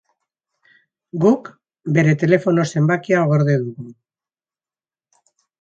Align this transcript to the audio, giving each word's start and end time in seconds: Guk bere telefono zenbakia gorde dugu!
Guk 1.25 1.51
bere 1.99 2.15
telefono 2.25 2.65
zenbakia 2.77 3.23
gorde 3.35 3.59
dugu! 3.67 3.89